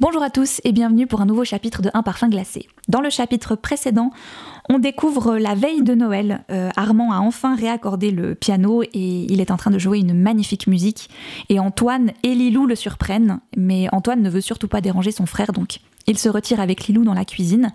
[0.00, 2.66] Bonjour à tous et bienvenue pour un nouveau chapitre de Un parfum glacé.
[2.88, 4.12] Dans le chapitre précédent,
[4.70, 6.42] on découvre la veille de Noël.
[6.50, 10.14] Euh, Armand a enfin réaccordé le piano et il est en train de jouer une
[10.14, 11.10] magnifique musique.
[11.50, 15.52] Et Antoine et Lilou le surprennent, mais Antoine ne veut surtout pas déranger son frère
[15.52, 15.80] donc.
[16.06, 17.70] Il se retire avec Lilou dans la cuisine.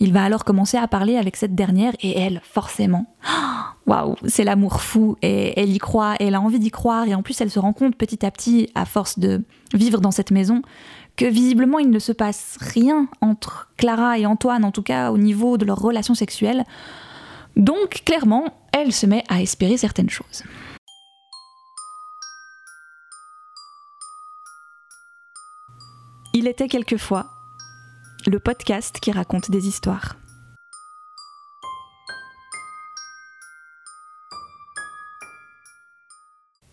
[0.00, 3.14] Il va alors commencer à parler avec cette dernière et elle, forcément.
[3.86, 7.22] Waouh, c'est l'amour fou et elle y croit, elle a envie d'y croire et en
[7.22, 10.60] plus elle se rend compte petit à petit, à force de vivre dans cette maison,
[11.18, 15.18] que visiblement il ne se passe rien entre Clara et Antoine, en tout cas au
[15.18, 16.64] niveau de leur relation sexuelle.
[17.56, 20.44] Donc clairement, elle se met à espérer certaines choses.
[26.34, 27.26] Il était quelquefois
[28.28, 30.14] le podcast qui raconte des histoires.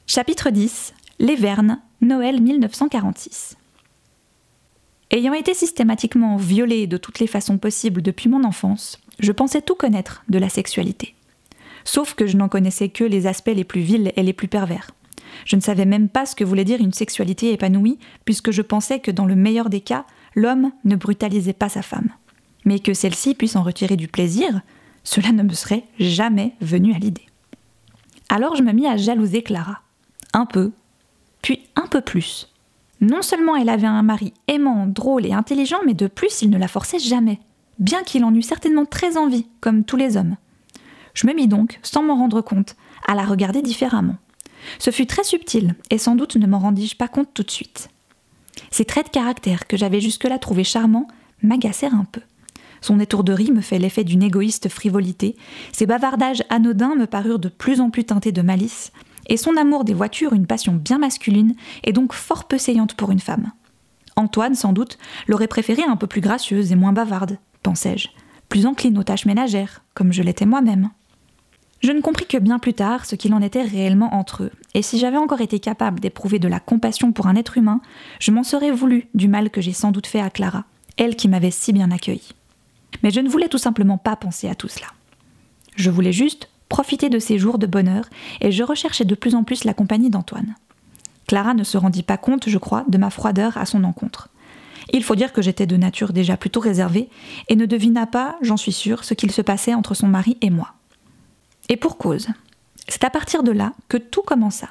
[0.05, 3.57] Chapitre 10 Les Vernes, Noël 1946.
[5.15, 9.75] Ayant été systématiquement violée de toutes les façons possibles depuis mon enfance, je pensais tout
[9.75, 11.15] connaître de la sexualité.
[11.85, 14.91] Sauf que je n'en connaissais que les aspects les plus vils et les plus pervers.
[15.45, 18.99] Je ne savais même pas ce que voulait dire une sexualité épanouie, puisque je pensais
[18.99, 20.03] que dans le meilleur des cas,
[20.35, 22.09] l'homme ne brutalisait pas sa femme.
[22.65, 24.63] Mais que celle-ci puisse en retirer du plaisir,
[25.05, 27.27] cela ne me serait jamais venu à l'idée.
[28.27, 29.79] Alors je me mis à jalouser Clara.
[30.33, 30.73] Un peu,
[31.41, 32.49] puis un peu plus.
[33.01, 36.57] Non seulement elle avait un mari aimant, drôle et intelligent, mais de plus il ne
[36.57, 37.39] la forçait jamais,
[37.79, 40.37] bien qu'il en eût certainement très envie, comme tous les hommes.
[41.13, 42.75] Je me mis donc, sans m'en rendre compte,
[43.07, 44.15] à la regarder différemment.
[44.79, 47.89] Ce fut très subtil, et sans doute ne m'en rendis-je pas compte tout de suite.
[48.71, 51.07] Ses traits de caractère, que j'avais jusque-là trouvés charmants,
[51.43, 52.21] m'agacèrent un peu.
[52.81, 55.35] Son étourderie me fait l'effet d'une égoïste frivolité,
[55.71, 58.91] ses bavardages anodins me parurent de plus en plus teintés de malice,
[59.27, 63.11] et son amour des voitures une passion bien masculine et donc fort peu saillante pour
[63.11, 63.51] une femme.
[64.15, 68.09] Antoine, sans doute, l'aurait préférée un peu plus gracieuse et moins bavarde, pensais-je,
[68.49, 70.89] plus encline aux tâches ménagères, comme je l'étais moi-même.
[71.81, 74.81] Je ne compris que bien plus tard ce qu'il en était réellement entre eux, et
[74.81, 77.81] si j'avais encore été capable d'éprouver de la compassion pour un être humain,
[78.19, 80.63] je m'en serais voulu du mal que j'ai sans doute fait à Clara,
[80.97, 82.31] elle qui m'avait si bien accueilli.
[83.03, 84.87] Mais je ne voulais tout simplement pas penser à tout cela.
[85.75, 88.05] Je voulais juste profiter de ces jours de bonheur,
[88.41, 90.55] et je recherchais de plus en plus la compagnie d'Antoine.
[91.27, 94.29] Clara ne se rendit pas compte, je crois, de ma froideur à son encontre.
[94.93, 97.09] Il faut dire que j'étais de nature déjà plutôt réservée,
[97.49, 100.49] et ne devina pas, j'en suis sûre, ce qu'il se passait entre son mari et
[100.49, 100.73] moi.
[101.69, 102.27] Et pour cause.
[102.87, 104.69] C'est à partir de là que tout commença.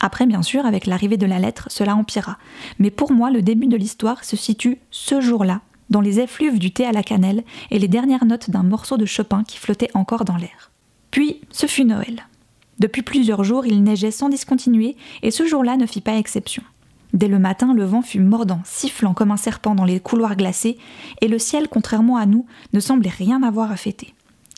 [0.00, 2.38] Après, bien sûr, avec l'arrivée de la lettre, cela empira.
[2.78, 5.60] Mais pour moi, le début de l'histoire se situe ce jour-là,
[5.90, 9.06] dans les effluves du thé à la cannelle et les dernières notes d'un morceau de
[9.06, 10.70] Chopin qui flottait encore dans l'air.
[11.50, 12.26] Ce fut Noël.
[12.78, 16.62] Depuis plusieurs jours, il neigeait sans discontinuer, et ce jour-là ne fit pas exception.
[17.12, 20.78] Dès le matin, le vent fut mordant, sifflant comme un serpent dans les couloirs glacés,
[21.20, 24.14] et le ciel, contrairement à nous, ne semblait rien avoir à fêter.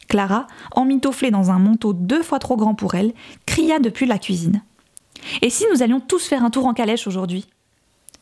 [0.09, 3.13] Clara, emmitouflée dans un manteau deux fois trop grand pour elle,
[3.47, 4.63] cria depuis la cuisine.
[5.43, 7.47] Et si nous allions tous faire un tour en calèche aujourd'hui?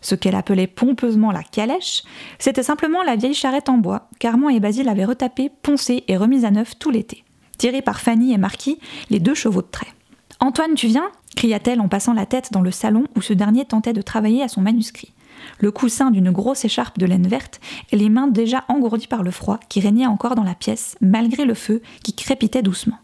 [0.01, 2.03] Ce qu'elle appelait pompeusement la calèche,
[2.39, 6.45] c'était simplement la vieille charrette en bois qu'Armand et Basile avaient retapée, poncée et remise
[6.45, 7.25] à neuf tout l'été
[7.59, 8.79] tirée par Fanny et Marquis,
[9.11, 9.93] les deux chevaux de trait.
[10.41, 11.11] Antoine, tu viens?
[11.37, 14.49] cria-t-elle en passant la tête dans le salon où ce dernier tentait de travailler à
[14.49, 15.13] son manuscrit.
[15.61, 17.61] Le coussin d'une grosse écharpe de laine verte
[17.93, 21.45] et les mains déjà engourdies par le froid qui régnait encore dans la pièce, malgré
[21.45, 22.99] le feu qui crépitait doucement.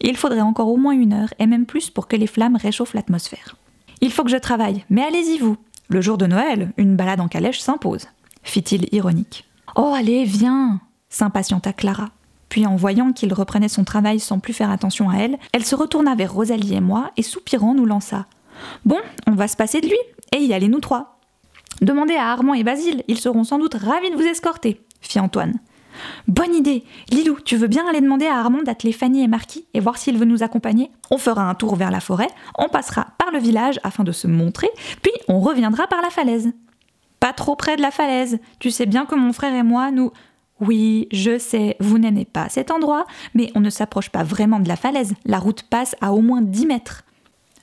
[0.00, 2.94] Il faudrait encore au moins une heure et même plus pour que les flammes réchauffent
[2.94, 3.56] l'atmosphère.
[4.00, 5.56] Il faut que je travaille, mais allez-y vous.
[5.88, 8.06] Le jour de Noël, une balade en calèche s'impose,
[8.42, 9.44] fit-il ironique.
[9.74, 12.10] Oh allez, viens s'impatienta Clara.
[12.48, 15.74] Puis en voyant qu'il reprenait son travail sans plus faire attention à elle, elle se
[15.74, 18.26] retourna vers Rosalie et moi et soupirant nous lança.
[18.84, 19.98] Bon, on va se passer de lui,
[20.32, 21.18] et y aller nous trois.
[21.82, 25.60] Demandez à Armand et Basile, ils seront sans doute ravis de vous escorter, fit Antoine.
[26.28, 29.80] Bonne idée Lilou, tu veux bien aller demander à Armand d'atteler Fanny et Marquis et
[29.80, 30.90] voir s'il veut nous accompagner?
[31.10, 32.28] On fera un tour vers la forêt,
[32.58, 34.68] on passera par le village afin de se montrer,
[35.02, 36.52] puis on reviendra par la falaise.
[37.20, 40.12] Pas trop près de la falaise, tu sais bien que mon frère et moi, nous.
[40.60, 44.68] Oui, je sais, vous n'aimez pas cet endroit, mais on ne s'approche pas vraiment de
[44.68, 47.02] la falaise, la route passe à au moins 10 mètres.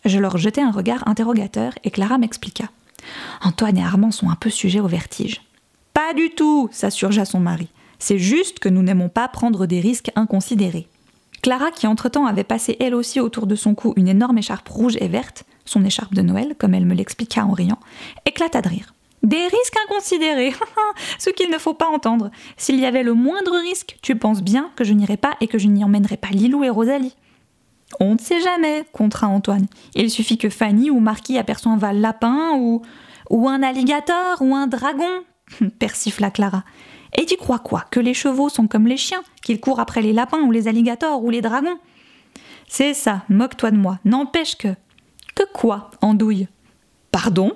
[0.05, 2.65] Je leur jetai un regard interrogateur et Clara m'expliqua.
[3.41, 5.41] Antoine et Armand sont un peu sujets au vertige.
[5.93, 7.69] Pas du tout, s'assurgea son mari.
[7.99, 10.87] C'est juste que nous n'aimons pas prendre des risques inconsidérés.
[11.41, 14.97] Clara, qui entre-temps avait passé elle aussi autour de son cou une énorme écharpe rouge
[14.99, 17.79] et verte, son écharpe de Noël, comme elle me l'expliqua en riant,
[18.25, 18.93] éclata de rire.
[19.23, 20.53] Des risques inconsidérés,
[21.17, 22.29] ce qu'il ne faut pas entendre.
[22.57, 25.57] S'il y avait le moindre risque, tu penses bien que je n'irai pas et que
[25.57, 27.15] je n'y emmènerai pas Lilou et Rosalie.
[27.99, 29.67] On ne sait jamais, contraint Antoine.
[29.95, 32.81] Il suffit que Fanny ou Marquis aperçoivent un lapin ou,
[33.29, 35.23] ou un alligator ou un dragon.
[35.79, 36.63] persifla Clara.
[37.15, 37.85] Et tu crois quoi?
[37.91, 41.23] Que les chevaux sont comme les chiens, qu'ils courent après les lapins ou les alligators
[41.23, 41.77] ou les dragons?
[42.67, 44.69] C'est ça, moque-toi de moi, n'empêche que.
[45.35, 46.47] Que quoi, andouille?
[47.11, 47.53] Pardon?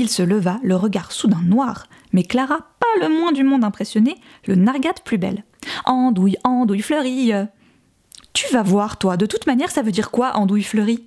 [0.00, 4.14] Il se leva, le regard soudain noir, mais Clara, pas le moins du monde impressionnée,
[4.46, 5.42] le nargate plus belle.
[5.86, 7.32] Andouille, andouille fleurie
[8.32, 11.04] Tu vas voir, toi, de toute manière, ça veut dire quoi, andouille fleurie?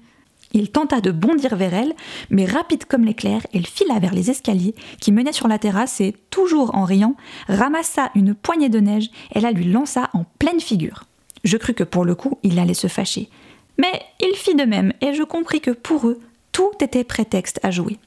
[0.51, 1.93] Il tenta de bondir vers elle,
[2.31, 6.13] mais rapide comme l'éclair, elle fila vers les escaliers qui menaient sur la terrasse et,
[6.29, 7.15] toujours en riant,
[7.47, 11.05] ramassa une poignée de neige et la lui lança en pleine figure.
[11.45, 13.29] Je crus que pour le coup, il allait se fâcher.
[13.77, 16.19] Mais il fit de même, et je compris que pour eux,
[16.51, 17.97] tout était prétexte à jouer.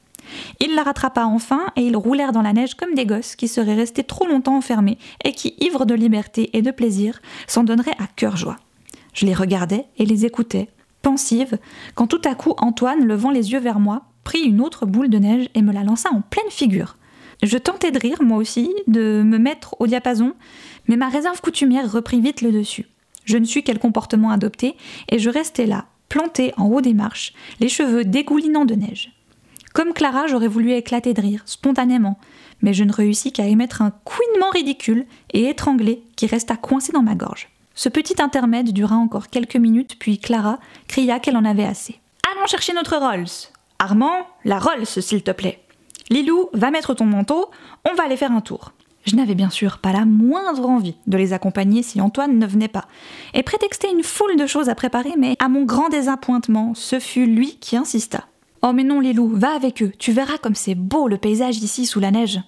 [0.59, 3.75] Il la rattrapa enfin et ils roulèrent dans la neige comme des gosses qui seraient
[3.75, 8.07] restés trop longtemps enfermés et qui, ivres de liberté et de plaisir, s'en donneraient à
[8.15, 8.57] cœur joie.
[9.13, 10.67] Je les regardais et les écoutais,
[11.01, 11.57] pensive,
[11.93, 15.19] quand tout à coup Antoine, levant les yeux vers moi, prit une autre boule de
[15.19, 16.97] neige et me la lança en pleine figure.
[17.43, 20.33] Je tentais de rire, moi aussi, de me mettre au diapason,
[20.87, 22.87] mais ma réserve coutumière reprit vite le dessus.
[23.23, 24.75] Je ne suis quel comportement adopter,
[25.09, 29.14] et je restais là, plantée en haut des marches, les cheveux dégoulinants de neige.
[29.75, 32.17] Comme Clara, j'aurais voulu éclater de rire, spontanément,
[32.61, 37.01] mais je ne réussis qu'à émettre un couinement ridicule et étranglé qui resta coincé dans
[37.01, 37.49] ma gorge.
[37.73, 41.99] Ce petit intermède dura encore quelques minutes, puis Clara cria qu'elle en avait assez.
[42.31, 45.59] Allons chercher notre Rolls Armand, la Rolls, s'il te plaît.
[46.09, 47.51] Lilou, va mettre ton manteau,
[47.83, 48.71] on va aller faire un tour.
[49.05, 52.69] Je n'avais bien sûr pas la moindre envie de les accompagner si Antoine ne venait
[52.69, 52.85] pas,
[53.33, 57.25] et prétextait une foule de choses à préparer, mais à mon grand désappointement, ce fut
[57.25, 58.23] lui qui insista.
[58.67, 61.85] Oh mais non Lilou, va avec eux, tu verras comme c'est beau le paysage ici
[61.85, 62.39] sous la neige.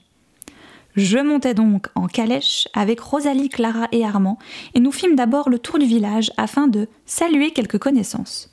[0.96, 4.40] Je montais donc en calèche avec Rosalie, Clara et Armand,
[4.74, 8.52] et nous fîmes d'abord le tour du village afin de saluer quelques connaissances.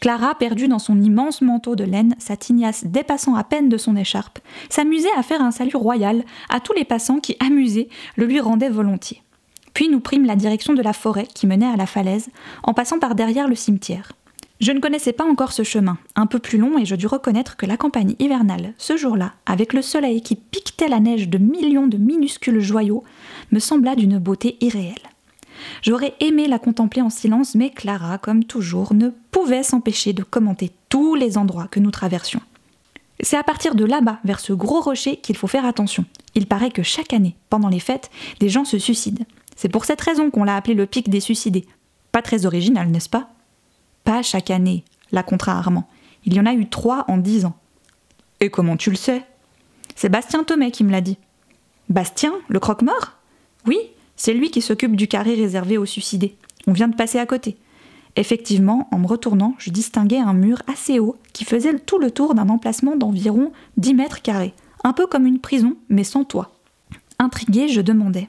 [0.00, 3.94] Clara, perdue dans son immense manteau de laine, sa tignasse dépassant à peine de son
[3.94, 8.40] écharpe, s'amusait à faire un salut royal à tous les passants qui, amusés, le lui
[8.40, 9.22] rendaient volontiers.
[9.72, 12.30] Puis nous prîmes la direction de la forêt qui menait à la falaise,
[12.64, 14.14] en passant par derrière le cimetière.
[14.60, 17.56] Je ne connaissais pas encore ce chemin, un peu plus long, et je dus reconnaître
[17.56, 21.88] que la campagne hivernale, ce jour-là, avec le soleil qui piquetait la neige de millions
[21.88, 23.02] de minuscules joyaux,
[23.50, 24.94] me sembla d'une beauté irréelle.
[25.82, 30.70] J'aurais aimé la contempler en silence, mais Clara, comme toujours, ne pouvait s'empêcher de commenter
[30.88, 32.40] tous les endroits que nous traversions.
[33.20, 36.04] C'est à partir de là-bas, vers ce gros rocher, qu'il faut faire attention.
[36.34, 38.10] Il paraît que chaque année, pendant les fêtes,
[38.40, 39.24] des gens se suicident.
[39.56, 41.66] C'est pour cette raison qu'on l'a appelé le pic des suicidés.
[42.12, 43.33] Pas très original, n'est-ce pas?
[44.04, 45.88] Pas chaque année, la contra Armand.
[46.24, 47.56] Il y en a eu trois en dix ans.
[48.40, 49.24] Et comment tu le sais?
[49.96, 51.18] C'est Bastien Thomet qui me l'a dit.
[51.88, 53.12] Bastien, le croque-mort?
[53.66, 53.78] Oui,
[54.16, 56.36] c'est lui qui s'occupe du carré réservé aux suicidés.
[56.66, 57.56] On vient de passer à côté.
[58.16, 62.34] Effectivement, en me retournant, je distinguais un mur assez haut qui faisait tout le tour
[62.34, 64.54] d'un emplacement d'environ 10 mètres carrés,
[64.84, 66.52] un peu comme une prison, mais sans toit.
[67.18, 68.28] Intrigué, je demandais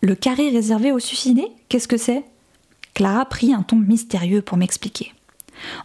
[0.00, 1.48] Le carré réservé aux suicidés?
[1.68, 2.24] Qu'est-ce que c'est?
[2.94, 5.12] Clara prit un ton mystérieux pour m'expliquer.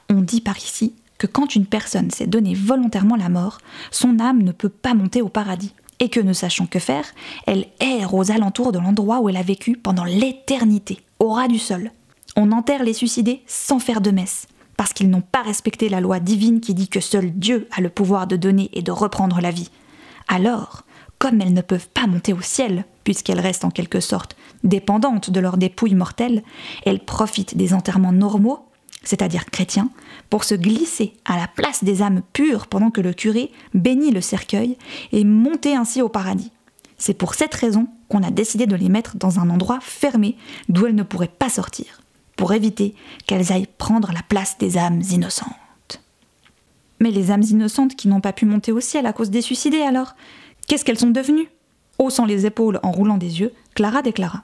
[0.09, 3.59] On dit par ici que quand une personne s'est donné volontairement la mort,
[3.91, 7.05] son âme ne peut pas monter au paradis, et que ne sachant que faire,
[7.47, 11.57] elle erre aux alentours de l'endroit où elle a vécu pendant l'éternité, au ras du
[11.57, 11.91] sol.
[12.35, 16.19] On enterre les suicidés sans faire de messe, parce qu'ils n'ont pas respecté la loi
[16.19, 19.49] divine qui dit que seul Dieu a le pouvoir de donner et de reprendre la
[19.49, 19.71] vie.
[20.27, 20.83] Alors,
[21.17, 24.35] comme elles ne peuvent pas monter au ciel, puisqu'elles restent en quelque sorte
[24.65, 26.43] dépendantes de leur dépouille mortelle,
[26.85, 28.67] elles profitent des enterrements normaux,
[29.01, 29.89] c'est-à-dire chrétiens,
[30.29, 34.19] pour se glisser à la place des âmes pures pendant que le curé bénit le
[34.19, 34.77] cercueil
[35.13, 36.51] et monter ainsi au paradis.
[36.97, 40.35] C'est pour cette raison qu'on a décidé de les mettre dans un endroit fermé
[40.67, 42.01] d'où elles ne pourraient pas sortir,
[42.35, 42.93] pour éviter
[43.25, 46.01] qu'elles aillent prendre la place des âmes innocentes.
[46.99, 49.79] Mais les âmes innocentes qui n'ont pas pu monter au ciel à cause des suicidés
[49.79, 50.17] alors,
[50.67, 51.47] qu'est-ce qu'elles sont devenues?
[51.99, 54.43] Haussant les épaules en roulant des yeux, Clara déclara.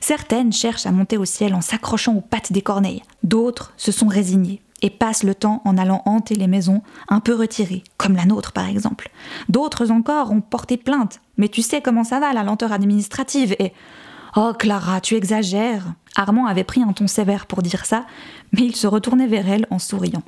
[0.00, 4.08] Certaines cherchent à monter au ciel en s'accrochant aux pattes des corneilles, d'autres se sont
[4.08, 8.24] résignées et passent le temps en allant hanter les maisons un peu retirées, comme la
[8.24, 9.10] nôtre par exemple.
[9.48, 13.72] D'autres encore ont porté plainte, mais tu sais comment ça va la lenteur administrative et...
[14.36, 15.92] Oh Clara, tu exagères.
[16.14, 18.06] Armand avait pris un ton sévère pour dire ça,
[18.52, 20.22] mais il se retournait vers elle en souriant.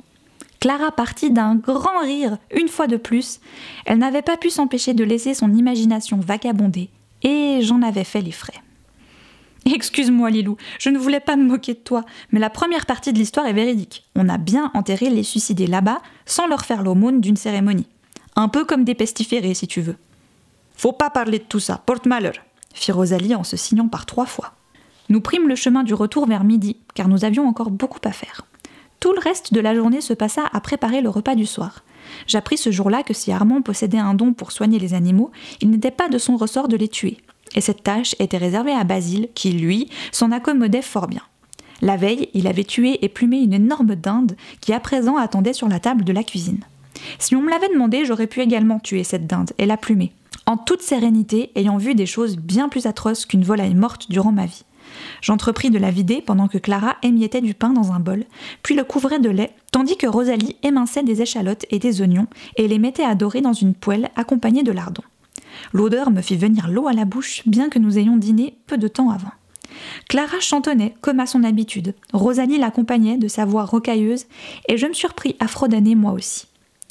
[0.63, 3.41] Clara partit d'un grand rire, une fois de plus.
[3.83, 6.89] Elle n'avait pas pu s'empêcher de laisser son imagination vagabonder,
[7.21, 8.61] et j'en avais fait les frais.
[9.65, 13.17] Excuse-moi, Lilou, je ne voulais pas me moquer de toi, mais la première partie de
[13.17, 14.05] l'histoire est véridique.
[14.15, 17.89] On a bien enterré les suicidés là-bas sans leur faire l'aumône d'une cérémonie.
[18.37, 19.97] Un peu comme des pestiférés, si tu veux.
[20.77, 22.35] Faut pas parler de tout ça, porte malheur,
[22.73, 24.53] fit Rosalie en se signant par trois fois.
[25.09, 28.45] Nous prîmes le chemin du retour vers midi, car nous avions encore beaucoup à faire.
[29.03, 31.83] Tout le reste de la journée se passa à préparer le repas du soir.
[32.25, 35.29] j'appris ce jour-là que si Armand possédait un don pour soigner les animaux,
[35.59, 37.17] il n'était pas de son ressort de les tuer.
[37.53, 41.23] Et cette tâche était réservée à Basile, qui, lui, s'en accommodait fort bien.
[41.81, 45.67] La veille, il avait tué et plumé une énorme dinde qui à présent attendait sur
[45.67, 46.63] la table de la cuisine.
[47.19, 50.13] Si on me l'avait demandé, j'aurais pu également tuer cette dinde et la plumer,
[50.45, 54.45] en toute sérénité, ayant vu des choses bien plus atroces qu'une volaille morte durant ma
[54.45, 54.63] vie.
[55.21, 58.25] J'entrepris de la vider pendant que Clara émiettait du pain dans un bol,
[58.61, 62.67] puis le couvrait de lait, tandis que Rosalie éminçait des échalotes et des oignons et
[62.67, 65.03] les mettait à dorer dans une poêle accompagnée de lardons.
[65.71, 68.87] L'odeur me fit venir l'eau à la bouche, bien que nous ayons dîné peu de
[68.87, 69.31] temps avant.
[70.07, 74.25] Clara chantonnait comme à son habitude, Rosalie l'accompagnait de sa voix rocailleuse,
[74.67, 76.47] et je me surpris à fredonner moi aussi.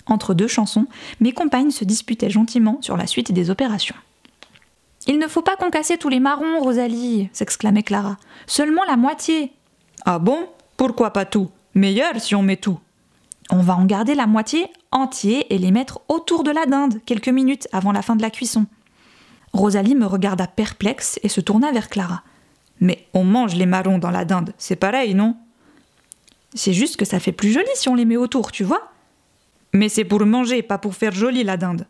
[0.06, 0.86] Entre deux chansons,
[1.20, 3.94] mes compagnes se disputaient gentiment sur la suite des opérations.
[5.06, 8.16] Il ne faut pas concasser tous les marrons, Rosalie, s'exclamait Clara.
[8.46, 9.52] Seulement la moitié.
[10.04, 10.48] Ah bon?
[10.76, 11.50] Pourquoi pas tout?
[11.74, 12.78] Meilleur si on met tout.
[13.50, 17.28] On va en garder la moitié entier et les mettre autour de la dinde, quelques
[17.28, 18.66] minutes avant la fin de la cuisson.
[19.52, 22.22] Rosalie me regarda perplexe et se tourna vers Clara.
[22.80, 25.36] Mais on mange les marrons dans la dinde, c'est pareil, non?
[26.54, 28.90] C'est juste que ça fait plus joli si on les met autour, tu vois
[29.72, 31.86] Mais c'est pour manger, pas pour faire joli la dinde.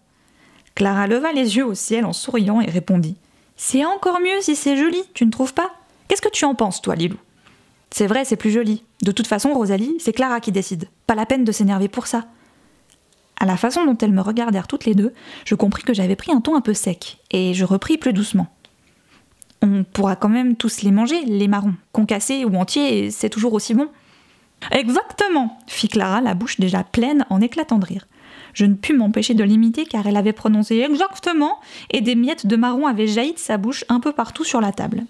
[0.74, 3.16] Clara leva les yeux au ciel en souriant et répondit
[3.56, 5.70] C'est encore mieux si c'est joli, tu ne trouves pas?
[6.08, 7.16] Qu'est-ce que tu en penses, toi, Lilou?
[7.90, 8.84] C'est vrai, c'est plus joli.
[9.02, 10.88] De toute façon, Rosalie, c'est Clara qui décide.
[11.06, 12.24] Pas la peine de s'énerver pour ça.
[13.38, 15.12] À la façon dont elles me regardèrent toutes les deux,
[15.44, 18.46] je compris que j'avais pris un ton un peu sec, et je repris plus doucement.
[19.62, 21.74] On pourra quand même tous les manger, les marrons.
[21.92, 23.88] Concassés ou entiers, c'est toujours aussi bon.
[24.70, 28.06] Exactement fit Clara, la bouche déjà pleine en éclatant de rire.
[28.54, 31.58] Je ne pus m'empêcher de l'imiter car elle avait prononcé exactement
[31.90, 34.72] et des miettes de marron avaient jailli de sa bouche un peu partout sur la
[34.72, 35.04] table.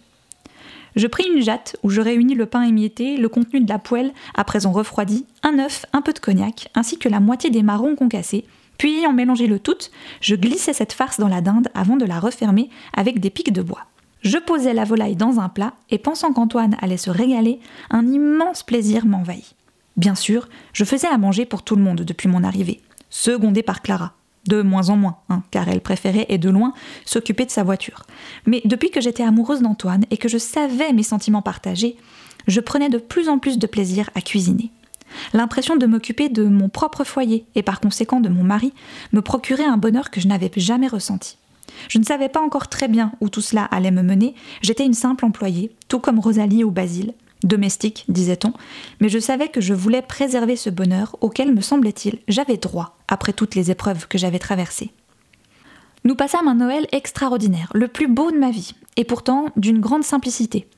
[0.95, 4.13] Je pris une jatte où je réunis le pain émietté, le contenu de la poêle,
[4.35, 7.97] à présent refroidi, un œuf, un peu de cognac, ainsi que la moitié des marrons
[7.97, 8.45] concassés,
[8.77, 9.77] puis ayant mélangé le tout,
[10.21, 13.63] je glissai cette farce dans la dinde avant de la refermer avec des pics de
[13.63, 13.87] bois.
[14.23, 17.59] Je posai la volaille dans un plat et pensant qu'Antoine allait se régaler,
[17.91, 19.55] un immense plaisir m'envahit.
[19.97, 22.81] Bien sûr, je faisais à manger pour tout le monde depuis mon arrivée
[23.13, 24.15] secondée par Clara.
[24.49, 26.73] De moins en moins, hein, car elle préférait, et de loin,
[27.05, 28.03] s'occuper de sa voiture.
[28.45, 31.97] Mais depuis que j'étais amoureuse d'Antoine et que je savais mes sentiments partagés,
[32.49, 34.73] je prenais de plus en plus de plaisir à cuisiner.
[35.33, 38.73] L'impression de m'occuper de mon propre foyer et par conséquent de mon mari
[39.13, 41.37] me procurait un bonheur que je n'avais jamais ressenti.
[41.89, 44.95] Je ne savais pas encore très bien où tout cela allait me mener, j'étais une
[44.95, 48.53] simple employée, tout comme Rosalie ou Basile, domestique, disait-on,
[49.01, 53.33] mais je savais que je voulais préserver ce bonheur auquel, me semblait-il, j'avais droit après
[53.33, 54.93] toutes les épreuves que j'avais traversées.
[56.05, 60.05] Nous passâmes un Noël extraordinaire, le plus beau de ma vie, et pourtant d'une grande
[60.05, 60.69] simplicité.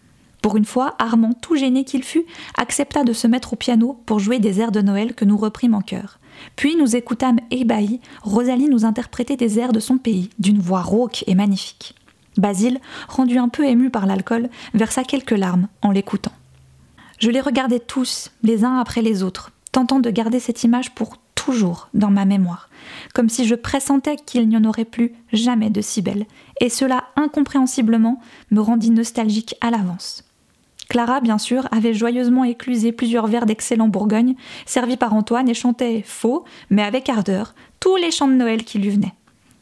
[0.43, 2.27] Pour une fois, Armand, tout gêné qu'il fût,
[2.59, 5.73] accepta de se mettre au piano pour jouer des airs de Noël que nous reprîmes
[5.73, 6.19] en chœur.
[6.57, 11.25] Puis nous écoutâmes ébahis Rosalie nous interpréter des airs de son pays, d'une voix rauque
[11.27, 11.95] et magnifique.
[12.37, 16.33] Basile, rendu un peu ému par l'alcool, versa quelques larmes en l'écoutant.
[17.25, 21.17] Je les regardais tous, les uns après les autres, tentant de garder cette image pour
[21.35, 22.69] toujours dans ma mémoire,
[23.15, 26.27] comme si je pressentais qu'il n'y en aurait plus jamais de si belle,
[26.61, 30.25] et cela incompréhensiblement me rendit nostalgique à l'avance.
[30.91, 34.35] Clara, bien sûr, avait joyeusement éclusé plusieurs verres d'excellent Bourgogne,
[34.67, 38.79] servis par Antoine, et chantait faux, mais avec ardeur, tous les chants de Noël qui
[38.79, 39.15] lui venaient.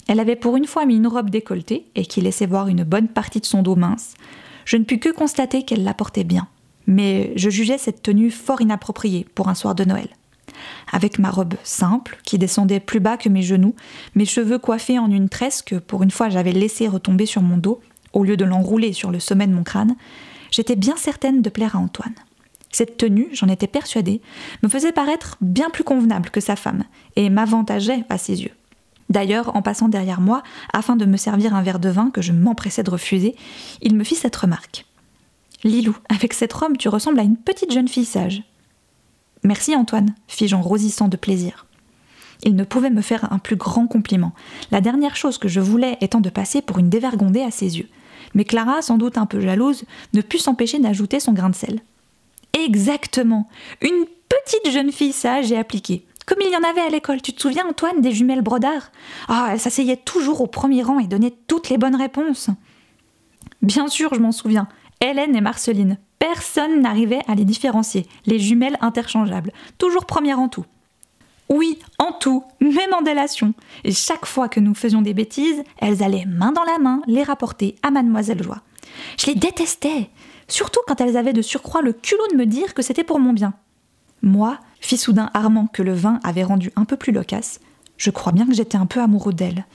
[0.09, 3.07] Elle avait pour une fois mis une robe décolletée, et qui laissait voir une bonne
[3.07, 4.14] partie de son dos mince.
[4.64, 6.49] Je ne pus que constater qu'elle la portait bien
[6.87, 10.09] mais je jugeais cette tenue fort inappropriée pour un soir de Noël.
[10.93, 13.75] Avec ma robe simple, qui descendait plus bas que mes genoux,
[14.15, 17.57] mes cheveux coiffés en une tresse que pour une fois j'avais laissé retomber sur mon
[17.57, 17.81] dos,
[18.12, 19.97] au lieu de l'enrouler sur le sommet de mon crâne,
[20.51, 22.15] j'étais bien certaine de plaire à Antoine.
[22.71, 24.23] Cette tenue, j'en étais persuadée,
[24.62, 26.85] me faisait paraître bien plus convenable que sa femme,
[27.17, 28.53] et m'avantageait à ses yeux.
[29.11, 32.33] D'ailleurs, en passant derrière moi, afin de me servir un verre de vin que je
[32.33, 33.37] m'empressais de refuser,
[33.83, 34.87] il me fit cette remarque.
[35.64, 38.42] Lilou, avec cette robe, tu ressembles à une petite jeune fille sage.
[39.45, 41.66] Merci Antoine, fis-je en rosissant de plaisir.
[42.45, 44.33] Il ne pouvait me faire un plus grand compliment,
[44.73, 47.88] la dernière chose que je voulais étant de passer pour une dévergondée à ses yeux.
[48.35, 51.81] Mais Clara, sans doute un peu jalouse, ne put s'empêcher d'ajouter son grain de sel.
[52.52, 53.49] Exactement
[53.81, 56.04] Une petite jeune fille sage et appliquée.
[56.26, 58.90] Comme il y en avait à l'école, tu te souviens Antoine des jumelles Brodard
[59.28, 62.49] Ah, elle s'asseyait toujours au premier rang et donnait toutes les bonnes réponses.
[63.61, 64.69] Bien sûr, je m'en souviens.
[65.02, 65.99] Hélène et Marceline.
[66.21, 70.64] Personne n'arrivait à les différencier, les jumelles interchangeables, toujours première en tout.
[71.49, 73.52] Oui, en tout, même en délation.
[73.82, 77.25] Et chaque fois que nous faisions des bêtises, elles allaient main dans la main les
[77.25, 78.62] rapporter à Mademoiselle Joie.
[79.18, 80.09] Je les détestais,
[80.47, 83.32] surtout quand elles avaient de surcroît le culot de me dire que c'était pour mon
[83.32, 83.54] bien.
[84.23, 87.59] Moi, fit soudain Armand que le vin avait rendu un peu plus loquace,
[87.97, 89.66] je crois bien que j'étais un peu amoureux d'elle.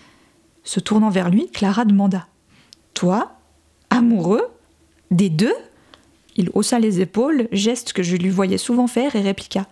[0.63, 2.27] Se tournant vers lui, Clara demanda
[2.93, 3.34] Toi
[3.89, 4.57] Amoureux?
[5.12, 5.54] Des deux
[6.36, 9.68] Il haussa les épaules, geste que je lui voyais souvent faire, et répliqua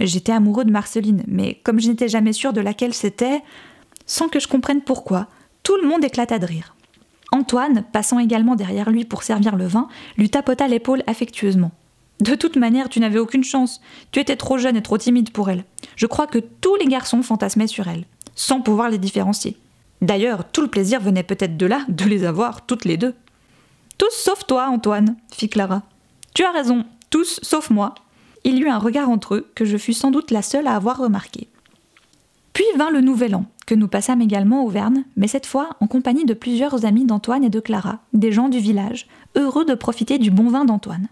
[0.00, 3.40] J'étais amoureux de Marceline, mais comme je n'étais jamais sûre de laquelle c'était,
[4.04, 5.28] sans que je comprenne pourquoi,
[5.62, 6.76] tout le monde éclata de rire.
[7.32, 11.72] Antoine, passant également derrière lui pour servir le vin, lui tapota l'épaule affectueusement.
[12.20, 13.80] De toute manière, tu n'avais aucune chance.
[14.10, 15.64] Tu étais trop jeune et trop timide pour elle.
[15.96, 18.04] Je crois que tous les garçons fantasmaient sur elle,
[18.34, 19.56] sans pouvoir les différencier.
[20.02, 23.14] D'ailleurs, tout le plaisir venait peut-être de là, de les avoir toutes les deux.
[23.98, 25.82] Tous sauf toi, Antoine, fit Clara.
[26.34, 27.94] Tu as raison, tous sauf moi.
[28.44, 30.76] Il y eut un regard entre eux que je fus sans doute la seule à
[30.76, 31.48] avoir remarqué.
[32.52, 35.86] Puis vint le nouvel an, que nous passâmes également au Verne, mais cette fois en
[35.86, 40.18] compagnie de plusieurs amis d'Antoine et de Clara, des gens du village, heureux de profiter
[40.18, 41.08] du bon vin d'Antoine.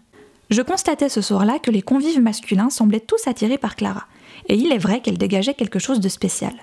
[0.49, 4.05] Je constatais ce soir-là que les convives masculins semblaient tous attirés par Clara,
[4.47, 6.53] et il est vrai qu'elle dégageait quelque chose de spécial.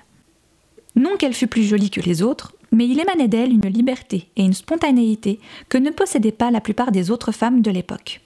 [0.95, 4.43] Non qu'elle fût plus jolie que les autres, mais il émanait d'elle une liberté et
[4.43, 5.39] une spontanéité
[5.69, 8.19] que ne possédaient pas la plupart des autres femmes de l'époque.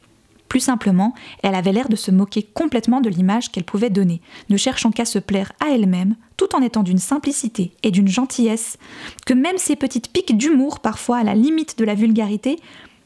[0.50, 1.14] Plus simplement,
[1.44, 5.06] elle avait l'air de se moquer complètement de l'image qu'elle pouvait donner, ne cherchant qu'à
[5.06, 8.78] se plaire à elle-même, tout en étant d'une simplicité et d'une gentillesse,
[9.26, 12.58] que même ses petites piques d'humour, parfois à la limite de la vulgarité,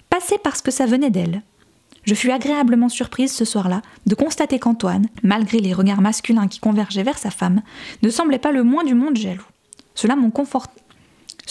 [0.09, 1.41] passaient parce que ça venait d'elle.
[2.03, 7.03] Je fus agréablement surprise ce soir-là de constater qu'Antoine, malgré les regards masculins qui convergeaient
[7.03, 7.61] vers sa femme,
[8.01, 9.45] ne semblait pas le moins du monde jaloux.
[9.93, 10.15] Cela,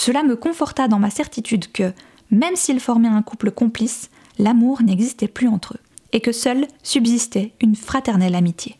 [0.00, 1.92] Cela me conforta dans ma certitude que,
[2.30, 5.80] même s'ils formaient un couple complice, l'amour n'existait plus entre eux,
[6.12, 8.78] et que seule subsistait une fraternelle amitié.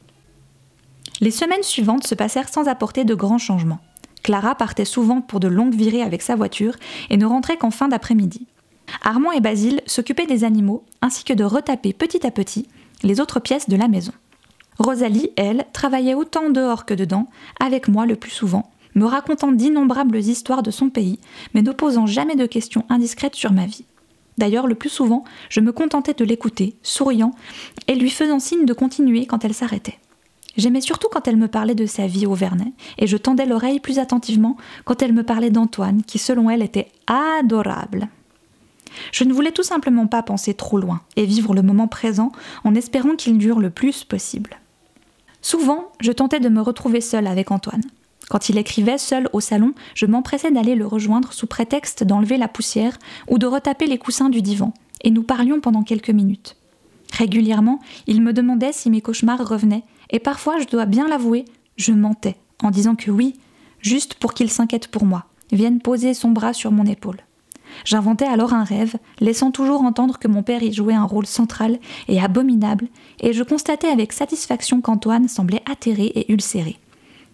[1.20, 3.80] Les semaines suivantes se passèrent sans apporter de grands changements.
[4.22, 6.76] Clara partait souvent pour de longues virées avec sa voiture
[7.10, 8.46] et ne rentrait qu'en fin d'après-midi.
[9.02, 12.66] Armand et Basile s'occupaient des animaux ainsi que de retaper petit à petit
[13.02, 14.12] les autres pièces de la maison.
[14.78, 17.28] Rosalie, elle, travaillait autant dehors que dedans,
[17.62, 21.18] avec moi le plus souvent, me racontant d'innombrables histoires de son pays,
[21.54, 23.84] mais ne posant jamais de questions indiscrètes sur ma vie.
[24.38, 27.32] D'ailleurs, le plus souvent, je me contentais de l'écouter, souriant,
[27.88, 29.98] et lui faisant signe de continuer quand elle s'arrêtait.
[30.56, 33.80] J'aimais surtout quand elle me parlait de sa vie au Vernet, et je tendais l'oreille
[33.80, 38.08] plus attentivement quand elle me parlait d'Antoine, qui selon elle était adorable.
[39.12, 42.32] Je ne voulais tout simplement pas penser trop loin et vivre le moment présent
[42.64, 44.58] en espérant qu'il dure le plus possible.
[45.42, 47.84] Souvent, je tentais de me retrouver seule avec Antoine.
[48.30, 52.46] Quand il écrivait seul au salon, je m'empressais d'aller le rejoindre sous prétexte d'enlever la
[52.46, 52.96] poussière
[53.28, 56.56] ou de retaper les coussins du divan, et nous parlions pendant quelques minutes.
[57.12, 61.44] Régulièrement, il me demandait si mes cauchemars revenaient, et parfois, je dois bien l'avouer,
[61.76, 63.34] je mentais, en disant que oui,
[63.80, 67.18] juste pour qu'il s'inquiète pour moi, vienne poser son bras sur mon épaule.
[67.84, 71.80] J'inventais alors un rêve, laissant toujours entendre que mon père y jouait un rôle central
[72.06, 72.86] et abominable,
[73.18, 76.78] et je constatais avec satisfaction qu'Antoine semblait atterré et ulcéré.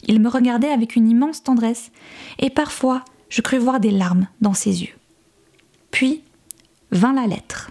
[0.07, 1.91] Il me regardait avec une immense tendresse,
[2.39, 4.95] et parfois je crus voir des larmes dans ses yeux.
[5.91, 6.23] Puis
[6.91, 7.71] vint la lettre.